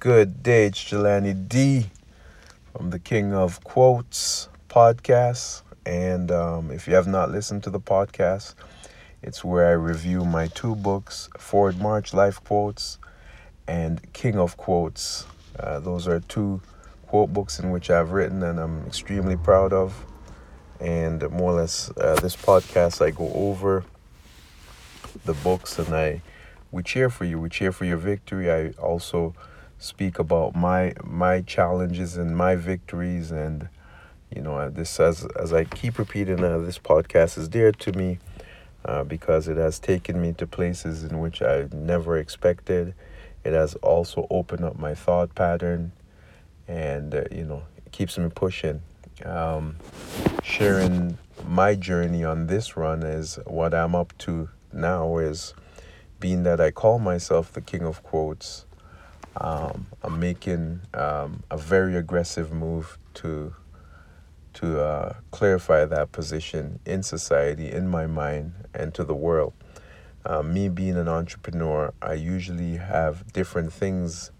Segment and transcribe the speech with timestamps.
[0.00, 1.90] Good day, it's Jelani D
[2.72, 5.60] from the King of Quotes podcast.
[5.84, 8.54] And um, if you have not listened to the podcast,
[9.20, 12.96] it's where I review my two books, Forward March Life Quotes
[13.68, 15.26] and King of Quotes.
[15.58, 16.62] Uh, those are two
[17.06, 20.06] quote books in which I've written and I'm extremely proud of.
[20.80, 23.84] And more or less, uh, this podcast, I go over
[25.26, 26.22] the books and I
[26.72, 27.38] we cheer for you.
[27.38, 28.50] We cheer for your victory.
[28.50, 29.34] I also
[29.80, 33.68] speak about my my challenges and my victories and
[34.34, 38.18] you know this as as I keep repeating uh, this podcast is dear to me
[38.84, 42.94] uh, because it has taken me to places in which I never expected.
[43.42, 45.92] It has also opened up my thought pattern
[46.68, 48.82] and uh, you know it keeps me pushing.
[49.24, 49.76] Um,
[50.42, 55.54] sharing my journey on this run is what I'm up to now is
[56.20, 58.66] being that I call myself the king of quotes,
[59.36, 63.54] um, I'm making um, a very aggressive move to
[64.52, 69.52] to uh, clarify that position in society, in my mind, and to the world.
[70.24, 74.32] Uh, me being an entrepreneur, I usually have different things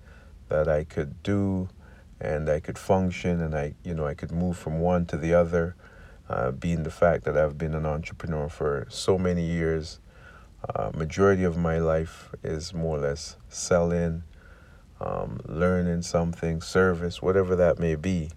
[0.49, 1.69] that I could do,
[2.21, 5.33] and I could function, and I, you know, I could move from one to the
[5.33, 5.77] other.
[6.29, 10.01] Uh, being the fact that I've been an entrepreneur for so many years,
[10.75, 14.23] uh, majority of my life is more or less selling,
[15.01, 18.31] um, learning something, service, whatever that may be,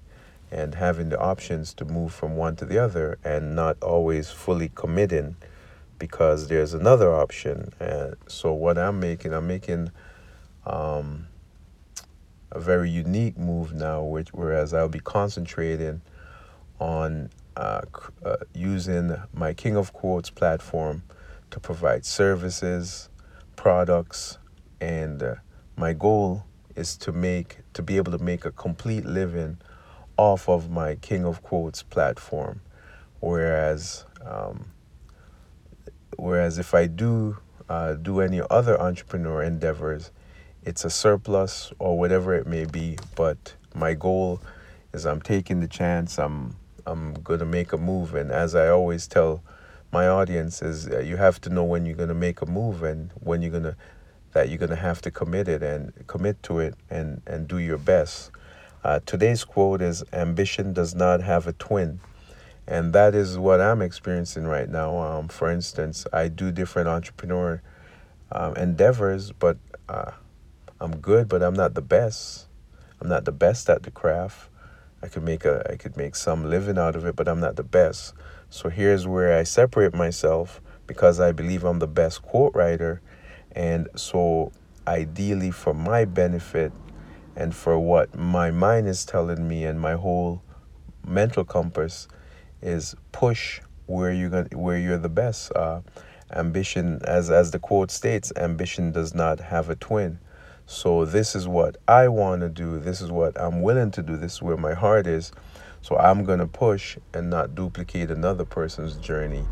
[0.52, 4.72] and having the options to move from one to the other and not always fully
[4.74, 5.36] committing
[6.00, 7.72] because there's another option.
[7.80, 9.92] And so, what I'm making, I'm making
[10.66, 11.28] um,
[12.52, 16.02] a very unique move now, which whereas I'll be concentrating
[16.80, 17.82] on uh,
[18.26, 21.04] uh, using my King of Quotes platform
[21.52, 23.10] to provide services,
[23.56, 24.38] products,
[24.82, 25.36] and uh,
[25.78, 26.46] my goal
[26.76, 29.58] is to make to be able to make a complete living
[30.18, 32.62] off of my King of Quotes platform.
[33.20, 34.66] Whereas, um,
[36.18, 37.38] whereas if I do
[37.70, 40.12] uh, do any other entrepreneur endeavors,
[40.64, 42.98] it's a surplus or whatever it may be.
[43.16, 44.42] But my goal
[44.94, 46.18] is I'm taking the chance.
[46.20, 49.42] I'm I'm gonna make a move, and as I always tell
[49.92, 53.12] my audience is uh, you have to know when you're to make a move and
[53.20, 53.78] when you're to
[54.34, 57.58] that you're going to have to commit it and commit to it and and do
[57.58, 58.32] your best.
[58.84, 62.00] Uh, today's quote is ambition does not have a twin.
[62.68, 64.98] And that is what i'm experiencing right now.
[64.98, 67.62] Um, for instance i do different entrepreneur
[68.32, 69.58] um, endeavors but
[69.88, 70.12] uh,
[70.80, 72.48] i'm good but i'm not the best.
[73.02, 74.50] I'm not the best at the craft.
[75.02, 77.56] I could make a i could make some living out of it but i'm not
[77.56, 78.14] the best.
[78.50, 83.02] So here's where I separate myself because I believe I'm the best quote writer.
[83.56, 84.52] And so,
[84.88, 86.72] ideally, for my benefit
[87.36, 90.42] and for what my mind is telling me and my whole
[91.06, 92.08] mental compass
[92.62, 95.52] is push where you're going where you're the best.
[95.56, 95.82] Uh,
[96.32, 100.20] ambition, as as the quote states, ambition does not have a twin.
[100.66, 102.80] So this is what I want to do.
[102.80, 104.16] This is what I'm willing to do.
[104.16, 105.32] This is where my heart is.
[105.82, 109.46] So I'm going to push and not duplicate another person's journey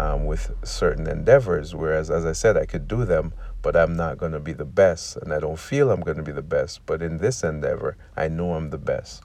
[0.00, 1.74] um, with certain endeavors.
[1.74, 4.64] Whereas, as I said, I could do them, but I'm not going to be the
[4.64, 5.18] best.
[5.18, 6.80] And I don't feel I'm going to be the best.
[6.86, 9.22] But in this endeavor, I know I'm the best.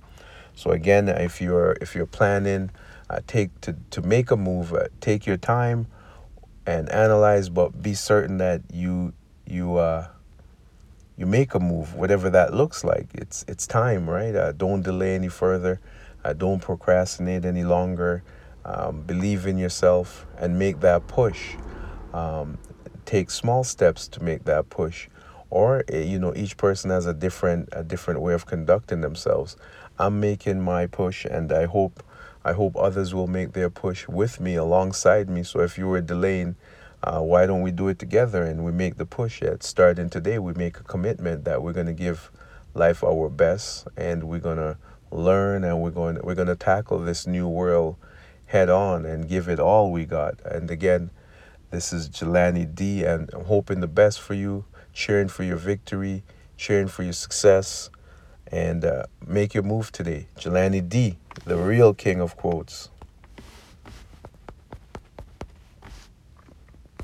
[0.54, 2.72] So again, if you're if you're planning,
[3.10, 5.88] uh, take to to make a move, uh, take your time
[6.66, 9.14] and analyze, but be certain that you
[9.46, 10.08] you uh,
[11.18, 13.08] you make a move, whatever that looks like.
[13.14, 14.36] It's it's time, right?
[14.36, 15.80] Uh, don't delay any further.
[16.24, 18.24] Uh, don't procrastinate any longer.
[18.66, 21.56] Um, believe in yourself and make that push.
[22.14, 22.58] Um,
[23.06, 25.08] take small steps to make that push.
[25.52, 29.56] Or eh, you know, each person has a different a different way of conducting themselves.
[30.00, 32.04] I'm making my push, and I hope
[32.44, 35.44] I hope others will make their push with me alongside me.
[35.44, 36.56] So if you were delaying,
[37.04, 39.44] uh, why don't we do it together and we make the push?
[39.44, 42.32] at starting today, we make a commitment that we're going to give
[42.74, 44.78] life our best, and we're going to
[45.12, 47.96] learn and we're going we're going to tackle this new world
[48.48, 50.40] head on and give it all we got.
[50.46, 51.10] And again,
[51.72, 56.24] this is Jelani D and I'm hoping the best for you, cheering for your victory,
[56.58, 57.90] cheering for your success
[58.48, 60.28] and uh, make your move today.
[60.38, 62.90] Jelani D, the real king of quotes.